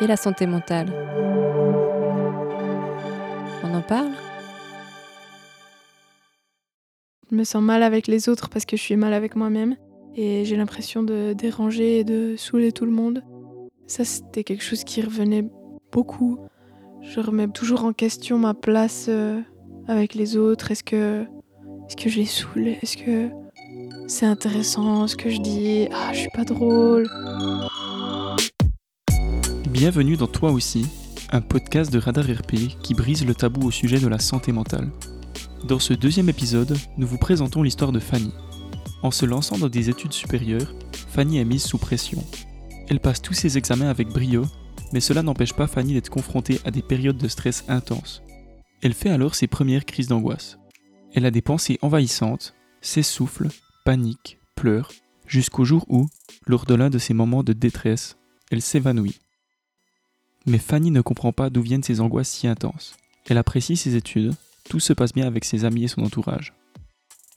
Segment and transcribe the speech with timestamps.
[0.00, 0.92] et la santé mentale.
[3.64, 4.10] On en parle?
[7.30, 9.76] Je me sens mal avec les autres parce que je suis mal avec moi-même
[10.14, 13.22] et j'ai l'impression de déranger et de saouler tout le monde.
[13.86, 15.44] Ça, c'était quelque chose qui revenait
[15.92, 16.38] beaucoup.
[17.02, 19.40] Je remets toujours en question ma place euh,
[19.86, 20.70] avec les autres.
[20.70, 21.22] Est-ce que,
[21.86, 22.68] est-ce que je les saoule?
[22.82, 23.28] Est-ce que
[24.06, 25.88] c'est intéressant ce que je dis?
[25.92, 27.08] Ah, je suis pas drôle.
[29.78, 30.86] Bienvenue dans Toi aussi,
[31.30, 34.90] un podcast de Radar RP qui brise le tabou au sujet de la santé mentale.
[35.68, 38.32] Dans ce deuxième épisode, nous vous présentons l'histoire de Fanny.
[39.04, 42.24] En se lançant dans des études supérieures, Fanny est mise sous pression.
[42.88, 44.46] Elle passe tous ses examens avec brio,
[44.92, 48.24] mais cela n'empêche pas Fanny d'être confrontée à des périodes de stress intenses.
[48.82, 50.58] Elle fait alors ses premières crises d'angoisse.
[51.14, 53.46] Elle a des pensées envahissantes, s'essouffle,
[53.84, 54.90] panique, pleure,
[55.28, 56.08] jusqu'au jour où,
[56.48, 58.16] lors de l'un de ces moments de détresse,
[58.50, 59.20] elle s'évanouit.
[60.46, 62.96] Mais Fanny ne comprend pas d'où viennent ces angoisses si intenses.
[63.28, 64.34] Elle apprécie ses études,
[64.68, 66.54] tout se passe bien avec ses amis et son entourage.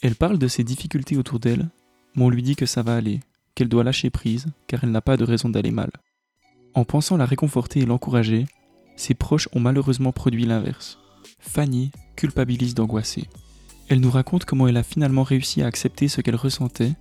[0.02, 1.70] Elle parle de ses difficultés autour d'elle,
[2.16, 3.20] mais on lui dit que ça va aller,
[3.56, 5.92] qu'elle doit lâcher prise, car elle n'a pas de raison d'aller mal.
[6.74, 8.46] En pensant la réconforter et l'encourager,
[8.96, 10.98] ses proches ont malheureusement produit l'inverse.
[11.40, 13.28] Fanny culpabilise d'angoisser.
[13.90, 16.94] Elle nous raconte comment elle a finalement réussi à accepter ce qu'elle ressentait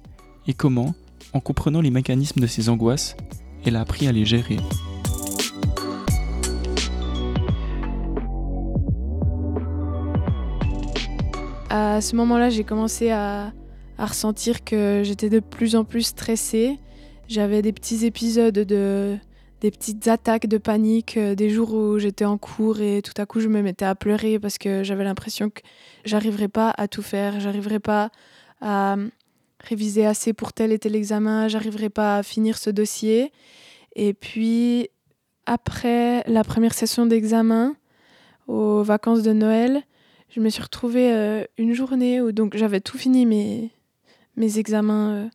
[0.47, 0.95] et comment,
[1.33, 3.17] en comprenant les mécanismes de ses angoisses,
[3.65, 4.57] elle a appris à les gérer.
[11.73, 13.53] À ce moment-là, j'ai commencé à,
[13.97, 16.81] ressentir que j'étais de plus en plus stressée.
[17.29, 19.17] J'avais des petits épisodes de
[19.61, 23.27] des petites attaques de panique, euh, des jours où j'étais en cours et tout à
[23.27, 25.61] coup je me mettais à pleurer parce que j'avais l'impression que
[26.07, 28.11] j'arriverais pas à tout faire, j'arriverais pas
[28.63, 29.09] à euh,
[29.63, 33.33] réviser assez pour tel et tel examen, j'arriverais pas à finir ce dossier.
[33.97, 34.89] Et puis
[35.45, 37.77] après la première session d'examen
[38.47, 39.83] aux vacances de Noël,
[40.31, 43.71] je me suis retrouvée euh, une journée où donc j'avais tout fini mes,
[44.37, 45.11] mes examens.
[45.11, 45.29] Euh,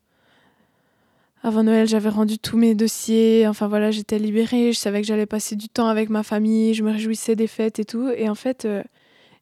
[1.44, 3.46] avant Noël, j'avais rendu tous mes dossiers.
[3.48, 4.72] Enfin voilà, j'étais libérée.
[4.72, 6.74] Je savais que j'allais passer du temps avec ma famille.
[6.74, 8.10] Je me réjouissais des fêtes et tout.
[8.10, 8.84] Et en fait, euh,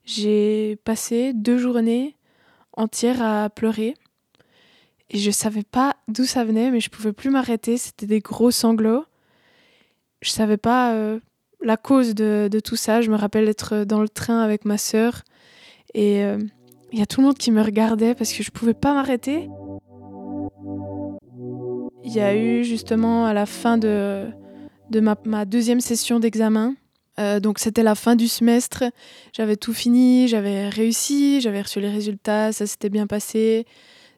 [0.04, 2.16] j'ai passé deux journées
[2.72, 3.94] entières à pleurer.
[5.10, 7.78] Et je savais pas d'où ça venait, mais je pouvais plus m'arrêter.
[7.78, 9.04] C'était des gros sanglots.
[10.20, 10.96] Je savais pas
[11.60, 13.02] la cause de, de, tout ça.
[13.02, 15.22] Je me rappelle être dans le train avec ma sœur
[15.94, 16.38] et il euh,
[16.92, 19.48] y a tout le monde qui me regardait parce que je pouvais pas m'arrêter.
[22.04, 24.26] Il y a eu justement à la fin de,
[24.90, 26.74] de ma, ma deuxième session d'examen,
[27.20, 28.84] euh, donc c'était la fin du semestre,
[29.32, 33.66] j'avais tout fini, j'avais réussi, j'avais reçu les résultats, ça s'était bien passé.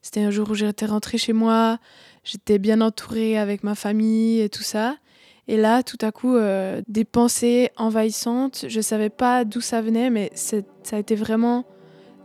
[0.03, 1.79] C'était un jour où j'étais rentrée chez moi,
[2.23, 4.97] j'étais bien entourée avec ma famille et tout ça.
[5.49, 8.65] Et là, tout à coup, euh, des pensées envahissantes.
[8.69, 10.57] Je ne savais pas d'où ça venait, mais ça
[10.93, 11.65] a été vraiment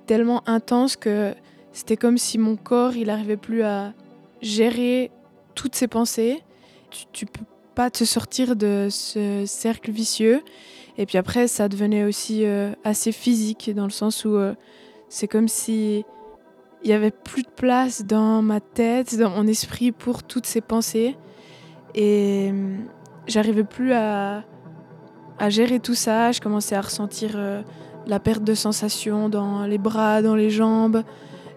[0.08, 1.34] tellement intense que
[1.72, 3.94] c'était comme si mon corps, il n'arrivait plus à
[4.42, 5.12] gérer
[5.56, 6.42] toutes ces pensées.
[6.90, 7.46] Tu, ne peux
[7.76, 10.42] pas te sortir de ce cercle vicieux.
[10.98, 14.54] Et puis après, ça devenait aussi euh, assez physique, dans le sens où euh,
[15.10, 16.04] c'est comme si
[16.84, 20.62] il y avait plus de place dans ma tête, dans mon esprit pour toutes ces
[20.62, 21.16] pensées.
[21.94, 22.52] Et
[23.28, 24.44] j'arrivais plus à,
[25.40, 26.32] à, gérer tout ça.
[26.32, 27.62] Je commençais à ressentir euh,
[28.08, 31.04] la perte de sensation dans les bras, dans les jambes.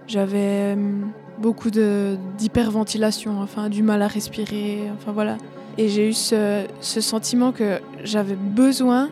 [0.06, 1.00] J'avais euh,
[1.38, 5.38] beaucoup d'hyperventilation, enfin du mal à respirer, enfin voilà.
[5.78, 9.10] Et j'ai eu ce, ce, sentiment que j'avais besoin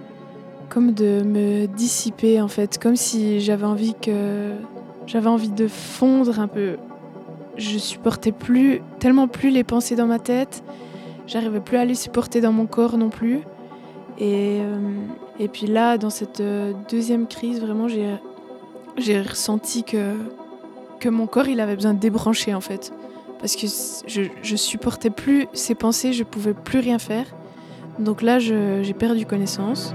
[0.68, 4.52] comme de me dissiper en fait, comme si j'avais envie que
[5.06, 6.76] j'avais envie de fondre un peu.
[7.56, 10.62] Je supportais plus tellement plus les pensées dans ma tête
[11.26, 13.40] J'arrivais plus à les supporter dans mon corps non plus.
[14.18, 14.78] Et, euh,
[15.38, 20.14] et puis là, dans cette euh, deuxième crise, vraiment, j'ai, ressenti que,
[21.00, 22.92] que mon corps, il avait besoin de débrancher en fait.
[23.38, 23.66] Parce que
[24.06, 27.26] je, je supportais plus ces pensées, je pouvais plus rien faire.
[27.98, 29.94] Donc là, j'ai perdu connaissance.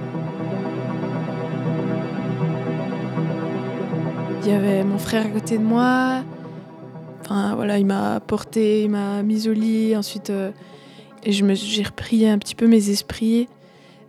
[4.43, 6.23] Il y avait mon frère à côté de moi.
[7.21, 9.95] Enfin voilà, il m'a porté, il m'a mis au lit.
[9.95, 10.51] Ensuite, euh,
[11.27, 13.49] et j'ai repris un petit peu mes esprits,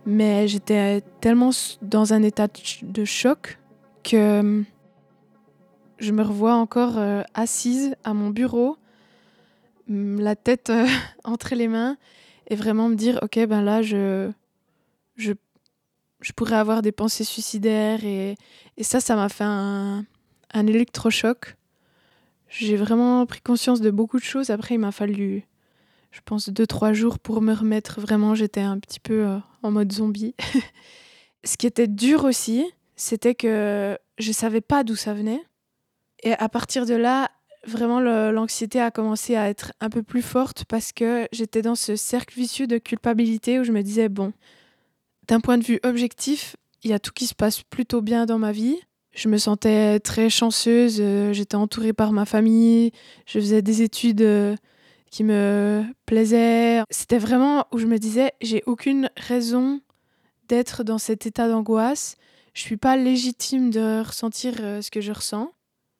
[0.05, 1.49] mais j'étais tellement
[1.81, 2.47] dans un état
[2.81, 3.59] de choc
[4.05, 4.65] que hum,
[5.97, 8.77] je me revois encore euh, assise à mon bureau,
[9.89, 10.87] hum, la tête euh,
[11.25, 11.97] entre les mains,
[12.47, 14.31] et vraiment me dire, ok, ben là, je,
[15.17, 15.33] je,
[16.21, 18.35] je pourrais avoir des pensées suicidaires, et,
[18.77, 20.05] et ça, ça m'a fait un,
[20.53, 21.57] un électrochoc.
[22.47, 24.51] J'ai vraiment pris conscience de beaucoup de choses.
[24.51, 25.43] Après, il m'a fallu
[26.11, 27.99] je pense, deux, trois jours pour me remettre.
[27.99, 30.35] Vraiment, j'étais un petit peu euh, en mode zombie.
[31.43, 32.65] Ce qui était dur aussi,
[32.95, 35.41] c'était que je savais pas d'où ça venait.
[36.23, 37.31] Et à partir de là,
[37.65, 41.95] vraiment, l'anxiété a commencé à être un peu plus forte parce que j'étais dans ce
[41.95, 44.33] cercle vicieux de culpabilité où je me disais, bon,
[45.27, 48.39] d'un point de vue objectif, il y a tout qui se passe plutôt bien dans
[48.39, 48.77] ma vie.
[49.11, 52.91] Je me sentais très chanceuse, euh, j'étais entourée par ma famille,
[53.25, 54.55] je faisais des études euh,
[55.11, 56.81] qui me plaisaient.
[56.89, 59.81] C'était vraiment où je me disais, j'ai aucune raison
[60.47, 62.17] d'être dans cet état d'angoisse.
[62.53, 65.51] Je suis pas légitime de ressentir euh, ce que je ressens.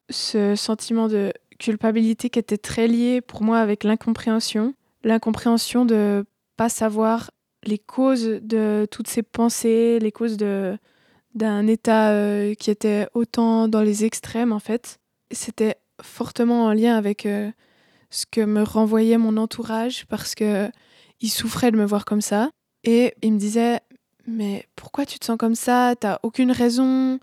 [0.10, 4.74] Ce sentiment de culpabilité qui était très lié pour moi avec l'incompréhension,
[5.04, 6.26] l'incompréhension de
[6.58, 7.32] pas savoir
[7.64, 10.78] les causes de toutes ces pensées, les causes de
[11.36, 15.00] d'un état euh, qui était autant dans les extrêmes en fait.
[15.32, 17.52] C'était fortement en lien avec euh,
[18.10, 20.72] ce que me renvoyait mon entourage parce que
[21.22, 22.50] il souffrait de me voir comme ça
[22.84, 23.80] et il me disait
[24.28, 25.96] mais pourquoi tu te sens comme ça?
[26.00, 27.20] T'as aucune raison.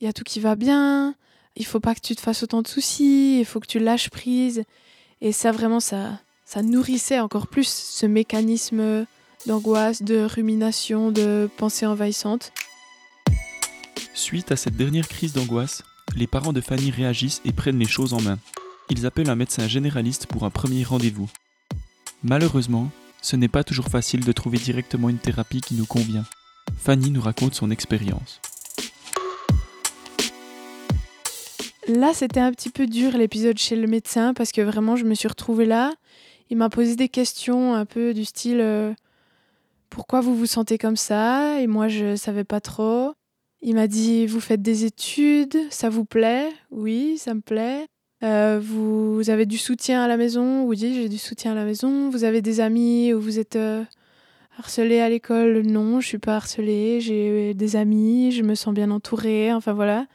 [0.00, 1.14] Il y a tout qui va bien.
[1.56, 3.38] Il faut pas que tu te fasses autant de soucis.
[3.40, 4.64] Il faut que tu lâches prise.
[5.20, 9.06] Et ça vraiment ça ça nourrissait encore plus ce mécanisme
[9.46, 12.52] d'angoisse, de rumination, de pensée envahissante.
[14.14, 15.84] Suite à cette dernière crise d'angoisse,
[16.16, 18.38] les parents de Fanny réagissent et prennent les choses en main.
[18.90, 21.30] Ils appellent un médecin généraliste pour un premier rendez-vous.
[22.24, 22.90] Malheureusement,
[23.22, 26.24] ce n'est pas toujours facile de trouver directement une thérapie qui nous convient.
[26.76, 28.40] Fanny nous raconte son expérience.
[31.86, 35.14] Là, c'était un petit peu dur l'épisode chez le médecin parce que vraiment, je me
[35.14, 35.92] suis retrouvée là.
[36.50, 38.92] Il m'a posé des questions un peu du style euh,
[39.88, 41.60] pourquoi vous vous sentez comme ça?
[41.60, 43.12] Et moi, je savais pas trop.
[43.60, 46.48] Il m'a dit Vous faites des études, ça vous plaît?
[46.70, 47.86] Oui, ça me plaît.
[48.22, 52.10] Euh, vous avez du soutien à la maison Oui, j'ai du soutien à la maison.
[52.10, 53.82] Vous avez des amis ou vous êtes euh,
[54.58, 55.62] harcelé à l'école?
[55.62, 57.00] Non, je suis pas harcelée.
[57.00, 59.52] J'ai des amis, je me sens bien entourée.
[59.52, 60.06] Enfin voilà.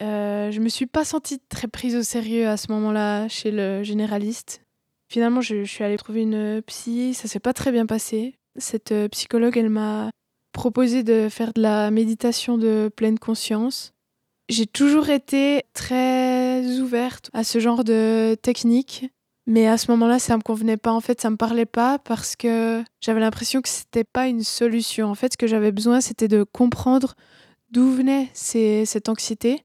[0.00, 3.82] Euh, je me suis pas sentie très prise au sérieux à ce moment-là chez le
[3.82, 4.62] généraliste.
[5.08, 7.12] Finalement, je, je suis allée trouver une psy.
[7.12, 8.34] Ça s'est pas très bien passé.
[8.56, 10.10] Cette euh, psychologue, elle m'a
[10.52, 13.92] proposé de faire de la méditation de pleine conscience.
[14.48, 16.41] J'ai toujours été très
[16.80, 19.10] ouverte à ce genre de technique,
[19.46, 20.92] mais à ce moment-là, ça me convenait pas.
[20.92, 25.08] En fait, ça me parlait pas parce que j'avais l'impression que c'était pas une solution.
[25.08, 27.14] En fait, ce que j'avais besoin, c'était de comprendre
[27.70, 29.64] d'où venait cette anxiété.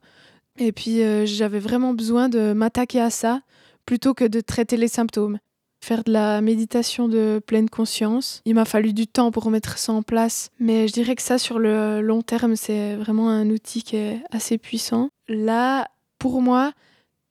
[0.58, 3.42] Et puis, euh, j'avais vraiment besoin de m'attaquer à ça
[3.86, 5.40] plutôt que de traiter les symptômes
[5.80, 8.42] faire de la méditation de pleine conscience.
[8.46, 11.38] Il m'a fallu du temps pour mettre ça en place, mais je dirais que ça,
[11.38, 15.10] sur le long terme, c'est vraiment un outil qui est assez puissant.
[15.28, 15.88] Là,
[16.20, 16.74] pour moi,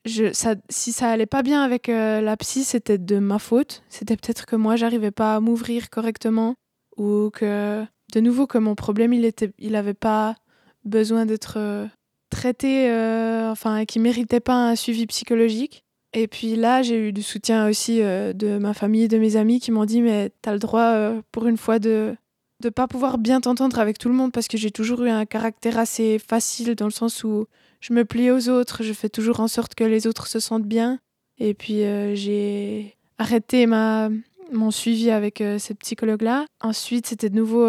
[0.05, 3.83] je, ça, si ça allait pas bien avec euh, la psy, c'était de ma faute.
[3.89, 6.55] C'était peut-être que moi, j'arrivais pas à m'ouvrir correctement
[6.97, 10.37] ou que, de nouveau, que mon problème, il était, il avait pas
[10.85, 11.87] besoin d'être euh,
[12.31, 15.83] traité, euh, enfin, qui méritait pas un suivi psychologique.
[16.13, 19.37] Et puis là, j'ai eu du soutien aussi euh, de ma famille et de mes
[19.37, 22.17] amis qui m'ont dit Mais t'as le droit, pour une fois, de
[22.65, 25.27] ne pas pouvoir bien t'entendre avec tout le monde parce que j'ai toujours eu un
[25.27, 27.47] caractère assez facile dans le sens où
[27.81, 30.67] je me plie aux autres, je fais toujours en sorte que les autres se sentent
[30.67, 30.99] bien.
[31.39, 34.09] Et puis euh, j'ai arrêté ma,
[34.53, 36.47] mon suivi avec cette psychologue-là.
[36.61, 37.67] Ensuite, c'était de nouveau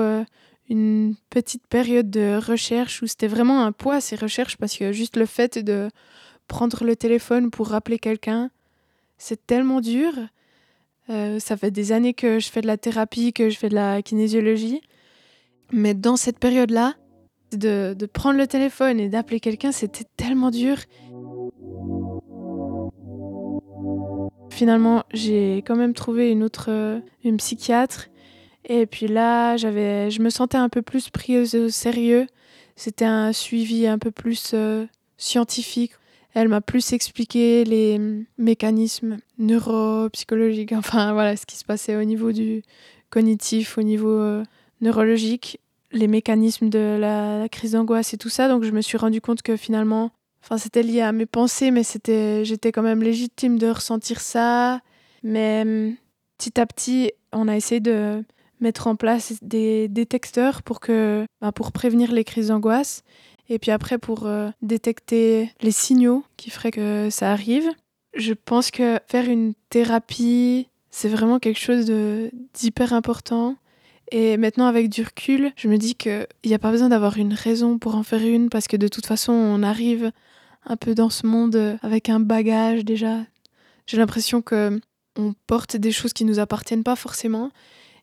[0.69, 5.15] une petite période de recherche où c'était vraiment un poids ces recherches parce que juste
[5.15, 5.89] le fait de
[6.47, 8.49] prendre le téléphone pour rappeler quelqu'un,
[9.17, 10.13] c'est tellement dur.
[11.09, 13.75] Euh, ça fait des années que je fais de la thérapie, que je fais de
[13.75, 14.81] la kinésiologie.
[15.71, 16.95] Mais dans cette période-là,
[17.51, 20.77] de, prendre le téléphone et d'appeler quelqu'un, c'était tellement dur.
[24.49, 28.07] Finalement, j'ai quand même trouvé une autre, euh, une psychiatre.
[28.65, 32.27] Et puis là, j'avais, je me sentais un peu plus prise au sérieux.
[32.75, 34.85] C'était un suivi un peu plus euh,
[35.17, 35.93] scientifique.
[36.33, 37.99] Elle m'a plus expliqué les
[38.37, 42.63] mécanismes neuropsychologiques, enfin voilà ce qui se passait au niveau du
[43.09, 44.43] cognitif, au niveau euh,
[44.81, 45.59] neurologique,
[45.97, 48.47] les mécanismes de la, crise d'angoisse et tout ça.
[48.47, 50.11] Donc je me suis rendu compte que finalement,
[50.43, 54.81] enfin c'était lié à mes pensées, mais c'était, j'étais quand même légitime de ressentir ça.
[55.23, 55.95] Mais hum,
[56.37, 58.23] petit à petit, on a essayé de
[58.59, 63.03] mettre en place des détecteurs pour que, bah, pour prévenir les crises d'angoisse.
[63.49, 67.69] Et puis après, pour euh, détecter les signaux qui feraient que ça arrive,
[68.15, 71.85] je pense que faire une thérapie, c'est vraiment quelque chose
[72.53, 73.55] d'hyper important.
[74.11, 77.33] Et maintenant, avec du recul, je me dis qu'il n'y a pas besoin d'avoir une
[77.33, 80.11] raison pour en faire une, parce que de toute façon, on arrive
[80.65, 83.19] un peu dans ce monde avec un bagage déjà.
[83.85, 84.79] J'ai l'impression que
[85.17, 87.51] on porte des choses qui nous appartiennent pas forcément.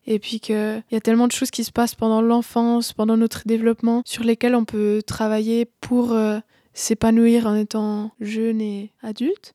[0.06, 3.46] Et puis qu'il y a tellement de choses qui se passent pendant l'enfance, pendant notre
[3.46, 6.40] développement, sur lesquelles on peut travailler pour euh,
[6.74, 9.54] s'épanouir en étant jeune et adulte.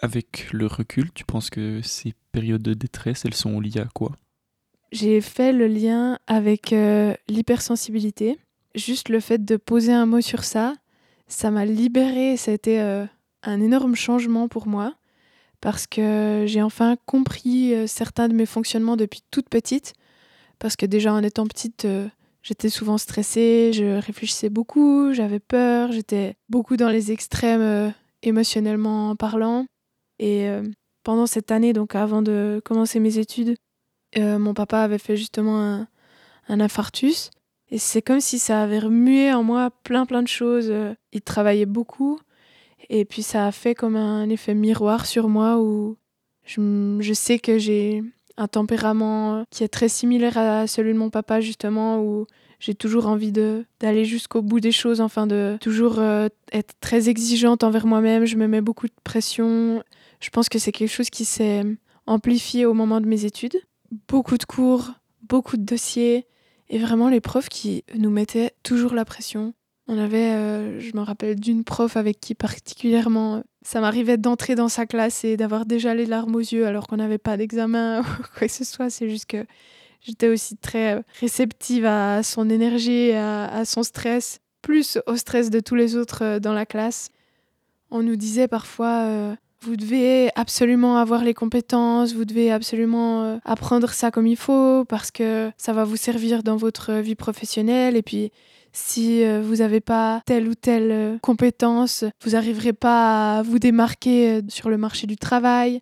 [0.00, 4.12] Avec le recul, tu penses que ces périodes de détresse, elles sont liées à quoi?
[4.94, 8.38] J'ai fait le lien avec euh, l'hypersensibilité.
[8.76, 10.74] Juste le fait de poser un mot sur ça,
[11.26, 12.36] ça m'a libérée.
[12.36, 13.04] Ça a été euh,
[13.42, 14.94] un énorme changement pour moi
[15.60, 19.94] parce que j'ai enfin compris euh, certains de mes fonctionnements depuis toute petite.
[20.60, 21.88] Parce que déjà en étant petite,
[22.44, 29.66] j'étais souvent stressée, je réfléchissais beaucoup, j'avais peur, j'étais beaucoup dans les extrêmes émotionnellement parlant.
[30.20, 30.48] Et
[31.02, 33.56] pendant cette année, donc avant de commencer mes études,
[34.20, 35.88] mon papa avait fait justement un,
[36.48, 37.30] un infarctus.
[37.70, 40.72] Et c'est comme si ça avait remué en moi plein plein de choses.
[41.12, 42.20] Il travaillait beaucoup.
[42.90, 45.96] Et puis ça a fait comme un effet miroir sur moi où
[46.44, 48.02] je, sais que j'ai
[48.36, 52.26] un tempérament qui est très similaire à celui de mon papa justement où
[52.60, 57.62] j'ai toujours envie d'aller jusqu'au bout des choses enfin de toujours euh, être très exigeante
[57.62, 59.82] envers moi-même je me mets beaucoup de pression
[60.20, 61.62] je pense que c'est quelque chose qui s'est
[62.06, 63.56] amplifié au moment de mes études
[64.08, 66.26] beaucoup de cours beaucoup de dossiers
[66.68, 69.54] et vraiment les profs qui nous mettaient toujours la pression
[69.86, 74.68] on avait, euh, je me rappelle d'une prof avec qui particulièrement, ça m'arrivait d'entrer dans
[74.68, 78.22] sa classe et d'avoir déjà les larmes aux yeux alors qu'on n'avait pas d'examen ou
[78.38, 78.88] quoi que ce soit.
[78.88, 79.44] C'est juste que
[80.00, 85.74] j'étais aussi très réceptive à son énergie, à, son stress, plus au stress de tous
[85.74, 87.10] les autres euh, dans la classe.
[87.90, 93.90] On nous disait parfois, euh, vous devez absolument avoir les compétences, vous devez absolument apprendre
[93.90, 98.02] ça comme il faut parce que ça va vous servir dans votre vie professionnelle et
[98.02, 98.30] puis
[98.74, 103.60] si euh, vous n'avez pas telle ou telle euh, compétence, vous n'arriverez pas à vous
[103.60, 105.80] démarquer euh, sur le marché du travail.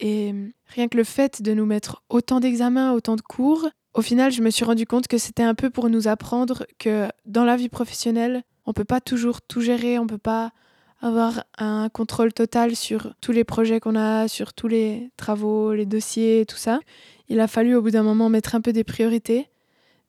[0.00, 0.34] Et
[0.66, 4.42] rien que le fait de nous mettre autant d'examens, autant de cours, au final, je
[4.42, 7.68] me suis rendu compte que c'était un peu pour nous apprendre que dans la vie
[7.68, 10.50] professionnelle, on peut pas toujours tout gérer, on peut pas
[11.00, 15.86] avoir un contrôle total sur tous les projets qu'on a, sur tous les travaux, les
[15.86, 16.80] dossiers, tout ça.
[17.28, 19.48] Il a fallu au bout d'un moment mettre un peu des priorités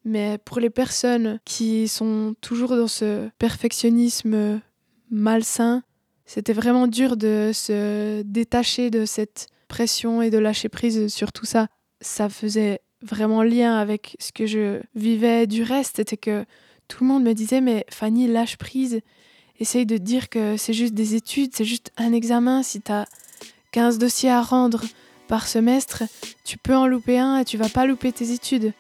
[0.06, 4.62] mais pour les personnes qui sont toujours dans ce perfectionnisme
[5.10, 5.82] malsain,
[6.26, 11.46] c'était vraiment dur de se détacher de cette pression et de lâcher prise sur tout
[11.46, 11.68] ça.
[12.02, 15.98] Ça faisait vraiment lien avec ce que je vivais du reste.
[15.98, 16.46] C'était que
[16.88, 19.02] tout le monde me disait Mais Fanny, lâche prise.
[19.60, 22.62] Essaye de dire que c'est juste des études, c'est juste un examen.
[22.62, 23.06] Si tu as
[23.72, 24.84] 15 dossiers à rendre
[25.28, 26.04] par semestre,
[26.44, 28.74] tu peux en louper un et tu vas pas louper tes études.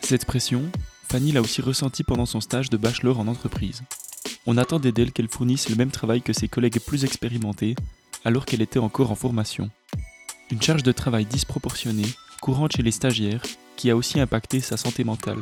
[0.00, 0.64] Cette pression,
[1.08, 3.82] Fanny l'a aussi ressentie pendant son stage de bachelor en entreprise.
[4.46, 7.76] On attendait d'elle qu'elle fournisse le même travail que ses collègues plus expérimentés,
[8.24, 9.70] alors qu'elle était encore en formation.
[10.50, 12.08] Une charge de travail disproportionnée,
[12.42, 13.42] courante chez les stagiaires,
[13.76, 15.38] qui a aussi impacté sa santé mentale.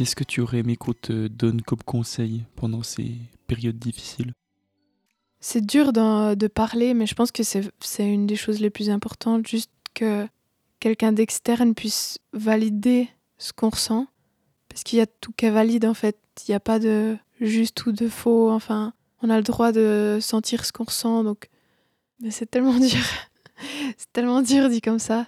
[0.00, 3.16] Qu'est-ce que tu aurais aimé qu'on te donne comme conseil pendant ces
[3.46, 4.32] périodes difficiles?
[5.40, 9.46] C'est dur de parler, mais je pense que c'est une des choses les plus importantes,
[9.46, 10.26] juste que
[10.78, 14.06] quelqu'un d'externe puisse valider ce qu'on ressent.
[14.70, 16.16] Parce qu'il y a tout qui est valide en fait.
[16.48, 18.50] Il n'y a pas de juste ou de faux.
[18.50, 21.24] Enfin, on a le droit de sentir ce qu'on ressent.
[21.24, 21.50] Donc,
[22.22, 23.04] mais c'est tellement dur.
[23.98, 25.26] c'est tellement dur dit comme ça.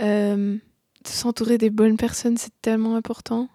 [0.00, 3.48] Euh, de s'entourer des bonnes personnes, c'est tellement important.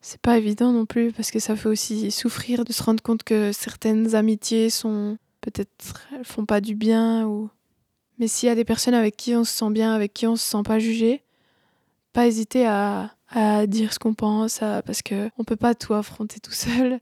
[0.00, 3.22] C'est pas évident non plus parce que ça fait aussi souffrir de se rendre compte
[3.22, 7.50] que certaines amitiés sont peut-être elles font pas du bien ou
[8.18, 10.36] mais s'il y a des personnes avec qui on se sent bien, avec qui on
[10.36, 11.22] se sent pas jugé,
[12.12, 16.38] pas hésiter à, à dire ce qu'on pense, parce que on peut pas tout affronter
[16.38, 17.00] tout seul.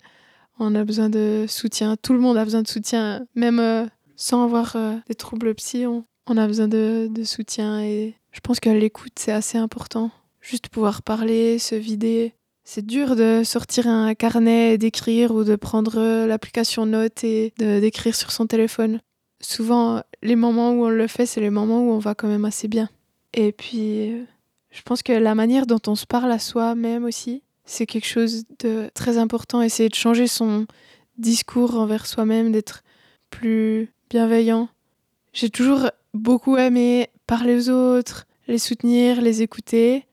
[0.61, 1.97] On a besoin de soutien.
[1.97, 3.87] Tout le monde a besoin de soutien, même euh,
[4.17, 5.87] sans avoir euh, des troubles psy.
[5.87, 10.11] On, on a besoin de, de, soutien et je pense que l'écoute c'est assez important.
[10.41, 12.35] Juste pouvoir parler, se vider.
[12.71, 18.15] C'est dur de sortir un carnet, d'écrire ou de prendre euh, l'application Note et d'écrire
[18.15, 19.01] sur son téléphone
[19.41, 22.45] souvent, les moments où on le fait, c'est les moments où on va quand même
[22.45, 22.91] assez bien.
[23.33, 24.25] Et puis, euh,
[24.71, 28.45] je pense que la manière dont on se parle à soi-même aussi, c'est quelque chose
[28.59, 29.63] de très important.
[29.63, 30.67] Essayer de changer son
[31.17, 32.83] discours envers soi-même, d'être
[33.31, 34.69] plus bienveillant.
[35.33, 40.05] J'ai toujours beaucoup aimé parler aux autres, les soutenir, les écouter.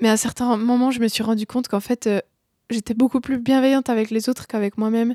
[0.00, 2.20] Mais à certains moments, je me suis rendu compte qu'en fait, euh,
[2.70, 5.14] j'étais beaucoup plus bienveillante avec les autres qu'avec moi-même.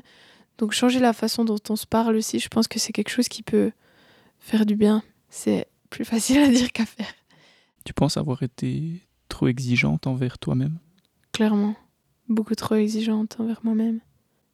[0.58, 3.28] Donc changer la façon dont on se parle aussi, je pense que c'est quelque chose
[3.28, 3.72] qui peut
[4.38, 5.02] faire du bien.
[5.28, 7.12] C'est plus facile à dire qu'à faire.
[7.84, 10.78] Tu penses avoir été trop exigeante envers toi-même?
[11.32, 11.74] Clairement,
[12.28, 14.00] beaucoup trop exigeante envers moi-même.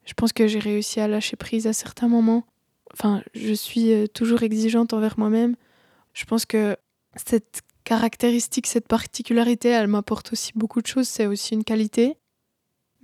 [0.04, 2.45] Je pense que j'ai réussi à lâcher prise à certains moments.
[2.92, 5.56] enfin, je suis euh, toujours exigeante envers moi-même.
[6.12, 6.76] Je pense que
[7.16, 11.07] cette caractéristique, cette particularité, elle m'apporte aussi beaucoup de choses.
[11.07, 12.16] C'est aussi une qualité.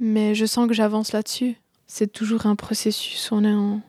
[0.01, 1.55] Mais je sens que j'avance là-dessus.
[1.87, 3.31] C'est toujours un processus.
[3.31, 3.81] On est en...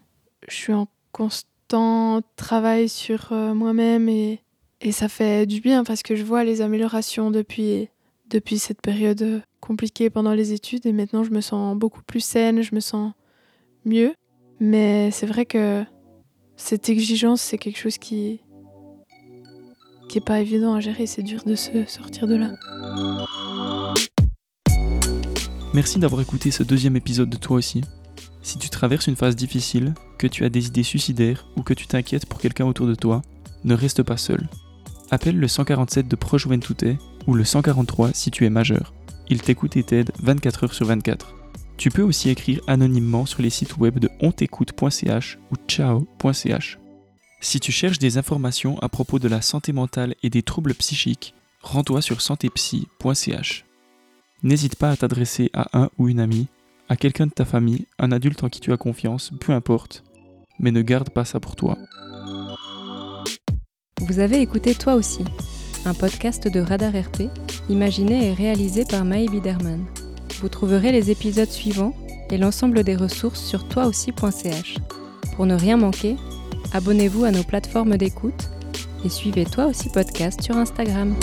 [0.47, 4.41] Je suis en constant travail sur euh, moi-même et,
[4.81, 7.89] et ça fait du bien parce que je vois les améliorations depuis,
[8.29, 12.61] depuis cette période compliquée pendant les études et maintenant je me sens beaucoup plus saine,
[12.61, 13.13] je me sens
[13.85, 14.13] mieux.
[14.59, 15.83] Mais c'est vrai que
[16.55, 18.41] cette exigence, c'est quelque chose qui
[20.09, 22.51] qui est pas évident à gérer, c'est dur de se sortir de là.
[25.73, 27.81] Merci d'avoir écouté ce deuxième épisode de toi aussi.
[28.43, 31.87] Si tu traverses une phase difficile, que tu as des idées suicidaires ou que tu
[31.87, 33.21] t'inquiètes pour quelqu'un autour de toi,
[33.63, 34.47] ne reste pas seul.
[35.11, 38.93] Appelle le 147 de Proche Juventude ou le 143 si tu es majeur.
[39.29, 41.35] Il t'écoute et t'aide 24 heures sur 24.
[41.77, 46.82] Tu peux aussi écrire anonymement sur les sites web de ontécoute.ch ou ciao.ch.
[47.43, 51.35] Si tu cherches des informations à propos de la santé mentale et des troubles psychiques,
[51.61, 53.65] rends-toi sur santépsy.ch.
[54.43, 56.47] N'hésite pas à t'adresser à un ou une amie,
[56.87, 60.05] à quelqu'un de ta famille, un adulte en qui tu as confiance, peu importe,
[60.57, 61.77] mais ne garde pas ça pour toi.
[63.99, 65.25] Vous avez écouté Toi aussi,
[65.83, 67.23] un podcast de Radar RP,
[67.67, 69.85] imaginé et réalisé par Maë Biderman.
[70.39, 71.93] Vous trouverez les épisodes suivants
[72.31, 74.77] et l'ensemble des ressources sur toiaussi.ch.
[75.35, 76.15] Pour ne rien manquer,
[76.71, 78.49] abonnez-vous à nos plateformes d'écoute
[79.03, 81.15] et suivez Toi aussi podcast sur Instagram.